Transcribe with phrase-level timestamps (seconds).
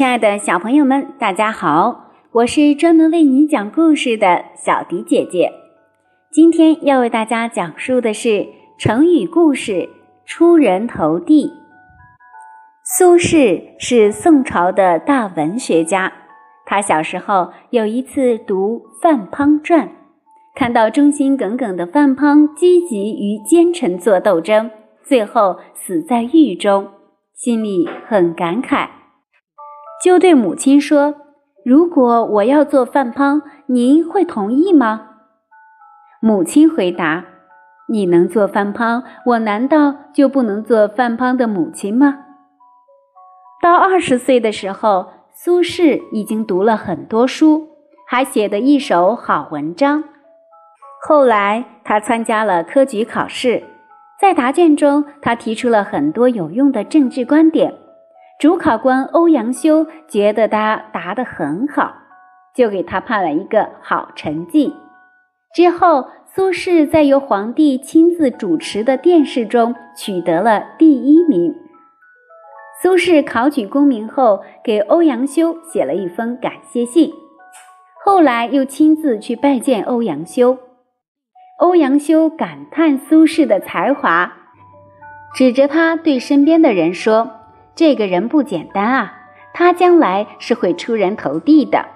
[0.00, 2.06] 亲爱的小朋友们，大家好！
[2.32, 5.52] 我是专门为你讲故事的小迪姐姐。
[6.32, 8.48] 今天要为大家讲述的是
[8.78, 9.90] 成语故事
[10.24, 11.52] “出人头地”。
[12.96, 16.10] 苏轼是宋朝的大文学家，
[16.64, 19.90] 他小时候有一次读范滂传，
[20.54, 24.70] 看到忠心耿耿的范滂积极与奸臣作斗争，
[25.02, 26.88] 最后死在狱中，
[27.34, 28.88] 心里很感慨。
[30.02, 31.14] 就对母亲说
[31.64, 35.08] ：“如果我要做范滂，您会同意吗？”
[36.22, 37.24] 母亲回答
[37.88, 42.24] ：“你能做范滂，我难道就不能做范滂的母亲吗？”
[43.62, 47.68] 到二十岁的时候，苏轼已经读了很多书，
[48.06, 50.04] 还写得一手好文章。
[51.06, 53.62] 后来，他参加了科举考试，
[54.18, 57.74] 在答卷中，他提出了很多有用的政治观点。
[58.40, 61.92] 主考官欧阳修觉得他答得很好，
[62.56, 64.74] 就给他判了一个好成绩。
[65.54, 71.54] 之后，苏轼在由皇帝亲自主持的殿试中取得了第一名。
[72.80, 77.12] 苏轼考取功名后，给欧阳修写了一封感谢信，
[78.02, 80.56] 后来又亲自去拜见欧阳修。
[81.58, 84.32] 欧阳修感叹苏轼的才华，
[85.34, 87.32] 指着他对身边的人说。
[87.80, 89.14] 这个人不简单啊，
[89.54, 91.86] 他将来是会出人头地的。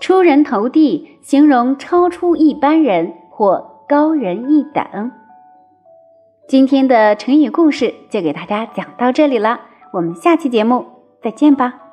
[0.00, 5.12] 出人头地，形容超出一般人或高人一等。
[6.48, 9.60] 今天的成语故事就给大家讲到这里了，
[9.92, 10.86] 我们下期节目
[11.22, 11.87] 再见吧。